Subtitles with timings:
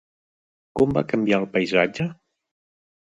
[0.79, 2.07] Com va canviar el paisatge?